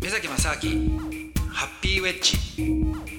[0.00, 0.98] 目崎正明
[1.50, 3.11] ハッピーウェッジ。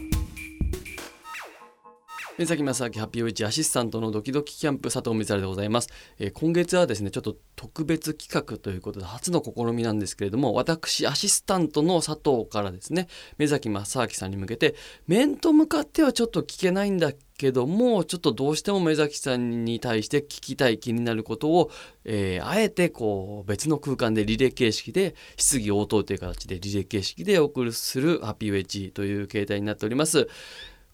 [2.35, 14.73] 目崎正明ハッピーウェッジアシスタントのドキドキキャンプ佐藤光でございます、えー、今月はですねちょっと特別企画ということで初の試みなんですけれども私アシスタントの佐藤からですね目崎正明さんに向けて
[15.05, 21.69] 面と向かってはちょっと聞けないんだけどもちょっとどうしても目崎さんに対して聞きたい気になることを、
[22.03, 30.27] えー、あえてこう別の空間でリレー形式で質疑応答という形でリレー形式でお送りするハッピーウェッジという形態になっております。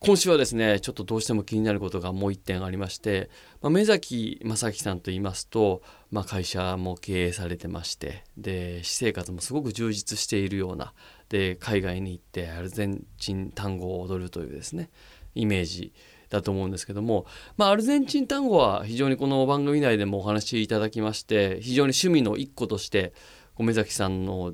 [0.01, 3.29] 今週はですねちょっとどうしても気になることがもう一点ありまして、
[3.61, 10.93] まあ、目崎正樹さんと言いますと、まあ、会社も経営されてましてで私生活もすごく充実しているような
[11.27, 14.89] で海外に行ってアルゼンチン単語を踊るというですね
[15.35, 15.93] イメージ
[16.29, 17.25] だと思うんですけども、
[17.57, 23.11] まあ、アルゼンチン単語は非常にこの番組内でもお話しいただきまして非常に趣味の一個として
[23.57, 24.53] 目崎さんの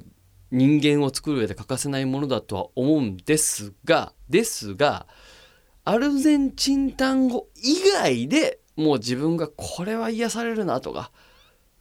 [0.49, 5.05] 人間を作る上で欠かせないものだとは思うんですがですが
[5.87, 11.11] アルゼンチン単語以外でもう自分がこれは癒されるなとか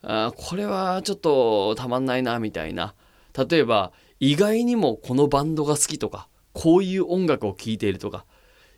[0.03, 2.95] あこれはちょっとたまんないなみたいな
[3.37, 8.27] 例えば意外にもこのバンドが好きとかこういう音楽を聴いているとか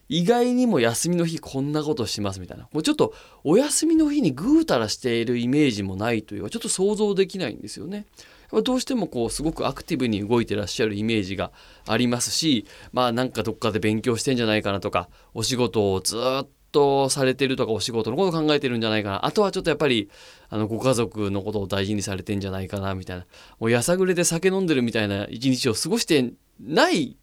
[0.09, 8.07] 意外にも休みの日こんなことしますみたいなもうちょっとお休みの日にぐうたらしているイメージもないというかちょっと想像できないんですよね。
[8.53, 11.53] どうしてもこうすごくアクティブに動いてらっしゃるイメージが
[11.87, 19.25] ありますしまあなんかどっかで勉強してんじゃないかなとかお仕事をずっとされてるとかお仕事のことを考えてるんじゃないかな。
[19.25, 20.11] あとはちょっとやっぱり
[20.51, 23.25] あのご家族のことを大事にされてんじゃないかなみたいな。
[23.59, 27.17] もうやさぐれで酒飲んでるみたいな一日を過ごしてない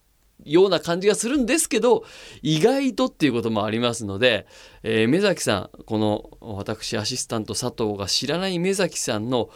[0.44, 2.04] ような感じがするんですけど
[2.42, 4.48] 意外とっていうこともありますので、
[4.82, 9.50] えー、目崎さんこの私アシスタント佐藤が知らない目崎さんの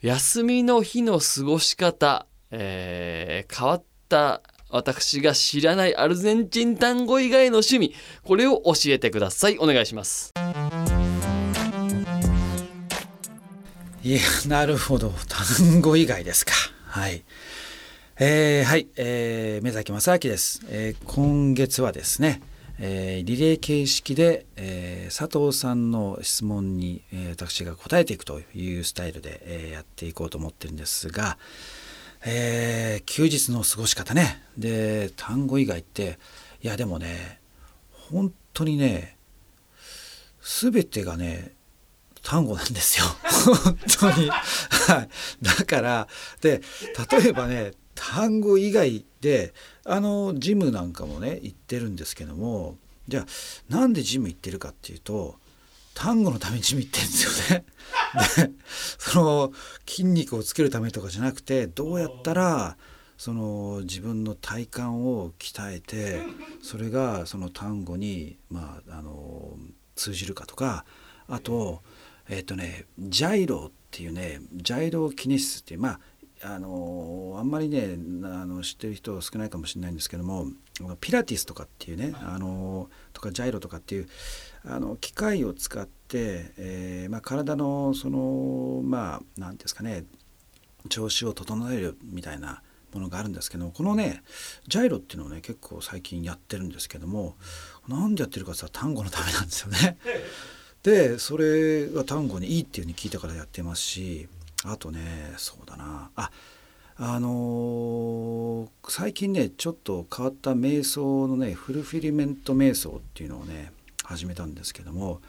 [0.00, 9.58] 休みの日の過ごし方、えー、変わった私が知らないアルゼンチン単語以外の趣味これを教えてください。
[9.58, 10.32] お願いします。
[14.02, 15.12] いやなるほど。
[15.28, 16.52] 単語以外ですか。
[16.86, 17.24] はい。
[18.18, 22.40] えー、はい、えー、目崎正明です、えー、今月はですね
[22.78, 31.38] えー、リレー形式で、えー、佐藤さんの質問に、えー、私が答えていくというスタイルで、えやっていこうと思ってるんですが、
[32.26, 34.42] え休日の過ごし方ね。
[34.58, 36.18] で単語以外って
[36.62, 37.40] いやでもね
[37.90, 39.18] 本当にね
[40.40, 41.52] 全てがね
[42.22, 43.04] 単語なんですよ。
[43.62, 44.30] 本当に。
[44.30, 45.08] はい、
[45.42, 46.08] だから
[46.40, 46.62] で
[47.12, 52.76] 例えばね単語以外であのジムなんかもね行ってるんですけども
[53.08, 53.26] じゃあ
[53.68, 55.36] なんでジム行ってるかっていうと
[55.94, 57.64] 単語のためにジム行ってるんですよね。
[58.46, 58.50] で
[58.98, 59.52] その
[59.86, 62.76] 筋肉をつけるためとかじゃなくてどうやったら
[63.16, 66.22] その自分の体幹を鍛えて
[66.62, 69.56] それがその単語に、まあ、あの
[69.94, 70.84] 通じるかとか
[71.28, 71.82] あと
[72.28, 76.00] えっ、ー、とねジャイロっていうねジャイロキネシスっていうまあ
[76.46, 80.46] あのあんまりねあの知ってる人少ないかもしれないんですけども
[81.00, 84.08] ピラティスとかっていうねあのとかジャイロとかっていう
[84.66, 90.04] あの機械を使って、えーまあ、体のそのまあ何ですかね
[90.90, 92.62] 調子を整えるみたいな
[92.92, 94.22] ものがあるんですけどもこのね
[94.68, 97.36] ジャイロっていうのをね結構最近やってるんですけども
[97.88, 99.96] なんでやってるかって言ったら単語のためなんですよね。
[100.82, 104.28] でそれが単語にいいっていうふうに聞いたからやってますし
[104.64, 106.10] あとねそうだな。
[106.16, 106.30] あ
[106.96, 113.72] あのー、最近ねちょっと変わった瞑想のねフルフィリメント瞑想っていうのをね
[114.04, 115.20] 始めたんですけども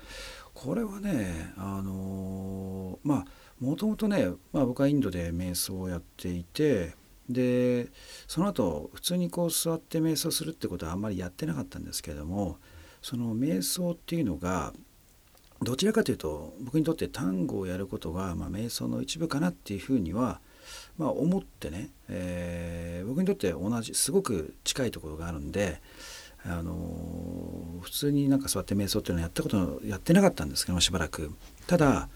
[0.53, 3.25] これはねあのー、まあ
[3.59, 6.93] もともとね、まあ、僕はインドで瞑想をやっていて
[7.27, 7.87] で
[8.27, 12.57] その後普通にこう座って瞑想するってことはあんまりやってなかったんですけども
[13.01, 14.73] その瞑想っていうのが
[15.61, 20.39] どちらかというと僕にとって単語をやることが、まあ、瞑想の一部かなっていうふうには、
[20.97, 25.81] まあ、思ってね、えー、僕にとって同じすごく近いところがあるんで、
[26.45, 31.31] あのー、普通になんか座って瞑想っていうのはやったことやってなかったんですけどしばらく。
[31.67, 32.09] ただ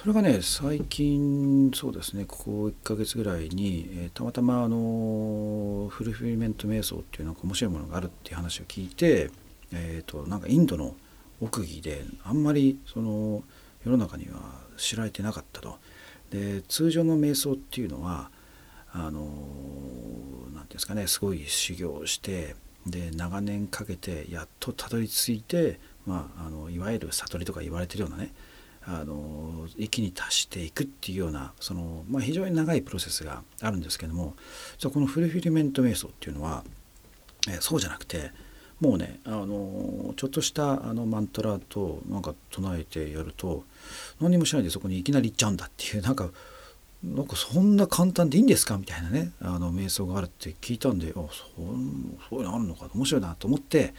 [0.00, 9.30] それがね最近そうですねここ1ヶ月ぐらいに、えー、たまたまあのフルフィルメント瞑想っていうなんか面白いものがあるっていう話を聞いて、
[9.72, 10.96] えーとなんかインドの
[11.40, 13.42] 奥義であんまりその
[13.84, 15.78] 世の中には知られてなかったと。
[16.30, 18.30] で通常の瞑想っていうのは
[18.92, 19.30] あの何て
[20.52, 22.54] 言うんですかねすごい修行をして
[22.86, 28.32] で長年かけてやっとたどり着いて、まあ、あのいわゆる悟りとか言われてるようなね
[28.82, 34.34] あの域に達していくっていうようなその、まあ、非常に長いプロセスがあるんですけども
[34.82, 36.64] このフルフィルメント瞑想っていうのは、
[37.48, 38.32] え、そうじゃなくて
[38.80, 43.64] もうねあのちょっとしたあのマントラとなんか唱えてやると
[44.20, 46.30] 何もしないでそこにいきなり行っちゃうんだっていうなんか
[47.02, 51.28] なんかそんな簡単でいいんですかみたいなねあの瞑想があるって聞いたんであそ
[52.28, 53.94] そういうのあるのか面白いなと思って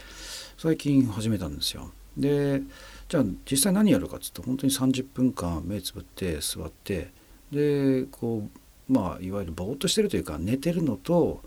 [0.57, 1.91] 最近始めたんですよ。
[2.17, 2.61] で
[3.09, 7.11] じゃあ実際何やるかっつって本当に30分間目つぶって座って
[7.51, 8.47] でこ
[8.89, 11.41] うまあいわゆるぼーっとしてるというか寝てるのと、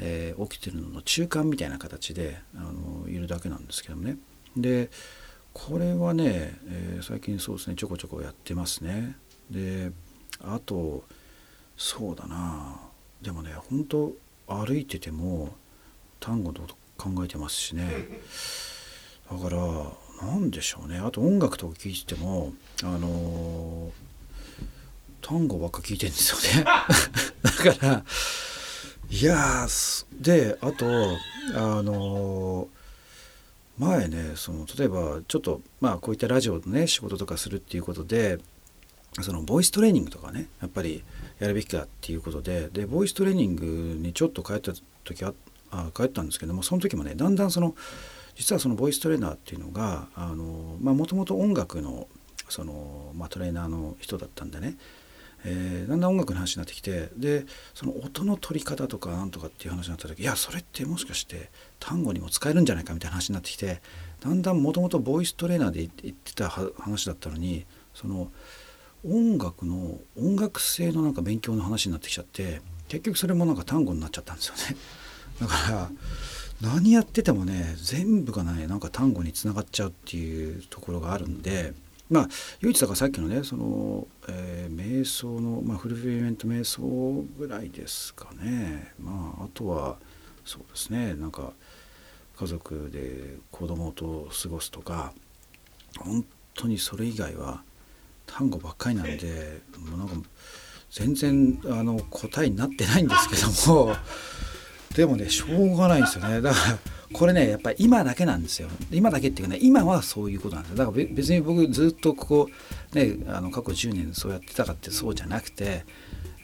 [0.00, 4.16] えー、起きてるのの中間みたいな形であのいるだけなんですけどもね。
[4.56, 4.90] で
[5.52, 9.16] これはね、えー、最近そうですねちょこちょこやってますね。
[9.50, 9.92] で
[10.40, 11.04] あと
[11.76, 12.80] そうだな
[13.22, 14.12] でもね本当
[14.46, 15.54] 歩いてても
[16.20, 17.90] 単語のこと考えてますしね
[19.30, 19.58] だから
[20.22, 22.52] 何でしょうねあと音楽とか聴いてても
[22.82, 23.90] あの
[25.20, 26.64] 単語ばっか聴いてるんですよね
[27.42, 28.04] だから
[29.10, 29.66] いや
[30.20, 30.86] であと
[31.54, 32.68] あの
[33.78, 38.38] 前ねその例えばちょっとまあこういったラジオのね仕事とかするっていうことで
[39.22, 41.04] そのボイストレーニングとかねやっぱり
[41.38, 43.64] やるべきかっていうことででボイストレーニング
[43.98, 44.72] にちょっと帰った
[45.04, 45.32] 時あ
[45.70, 47.74] あ帰ったんですけどもその時もねだんだんその
[48.36, 52.08] 実はそのボイストレーナーっていうのがもともと音楽の
[52.48, 54.76] その、まあ、トレーナーの人だったんでね、
[55.44, 57.44] えー、だんだん音楽の話になってきてで
[57.74, 63.80] その音の取り方とかなんとかっていう話になった時いやそれってもしかして単語にも使えるんじゃないかみたいな話になってきて
[64.22, 68.30] だんだんもともとボイストレーナーで言ってた話だったのにその
[69.06, 74.76] 音楽の音楽性のなんか勉強の話になってきちゃって結局それもなんか単語になっちゃったんですよね。
[75.40, 75.90] だから
[76.62, 81.74] 何やっててもね全部がねなんか単語につながっちゃうっていうところがあるんで
[82.10, 82.28] まあ
[82.60, 88.92] 唯一だからさっきのねその、えー、瞑想の、まあ、フルフィルメント瞑想ぐらいですかね。
[89.00, 89.96] まああとは
[90.44, 91.52] そうですねなんか
[92.36, 95.12] 家族で子供と過ごすとか
[95.98, 96.24] 本
[96.54, 97.62] 当にそれ以外は
[98.26, 100.14] 単語ばっかりなんでもうなんか
[100.90, 103.36] 全然あの答えになってないんですけ
[103.70, 103.96] ども。
[104.94, 106.40] でもねしょうがないんですよね。
[106.40, 106.78] だから
[107.12, 108.68] これねやっぱり今だけなんですよ。
[108.90, 110.78] 今だけっていうかね今はそういうことなんですよ。
[110.78, 112.50] だから別に僕ずっとここ
[112.92, 115.84] ねあの過去10年そうやってたかってそうじゃなくて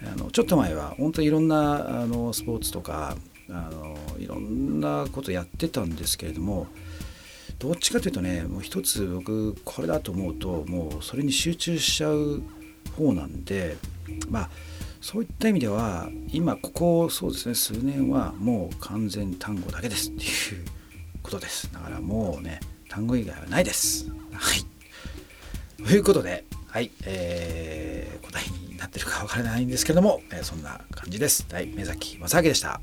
[0.02, 3.16] あのちょっと前は本当にいろんなあのスポーツとか
[3.48, 6.66] あのいろんなことやってたんですけれども
[7.58, 12.42] どっちかというとねもう一つ僕これだと思うともうそれに集中しちゃう
[12.96, 13.76] 方なんで
[14.28, 14.50] まあ
[15.00, 20.30] そういった意味では今ここそうですね数年はもう完全単語だけですっていう
[21.22, 21.72] ことです。
[21.72, 24.10] だからもうね単語以外はないです。
[24.32, 25.84] はい。
[25.84, 31.46] ということではい、えー、答えになってるか分からないんですけども、えー、そんな感じです。
[31.50, 32.80] はい目崎正明でした。